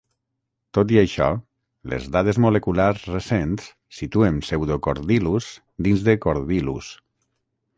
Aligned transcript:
Tot 0.75 0.91
i 0.95 0.97
això, 1.01 1.25
les 1.93 2.07
dades 2.15 2.39
moleculars 2.45 3.03
recents 3.11 3.67
situen 3.99 4.41
"Pseudocordylus" 4.47 5.51
dins 5.89 6.07
de 6.09 6.17
"Cordylus". 6.25 6.91